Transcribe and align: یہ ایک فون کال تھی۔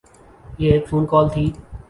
یہ 0.59 0.71
ایک 0.73 0.87
فون 0.89 1.05
کال 1.11 1.25
تھی۔ 1.33 1.45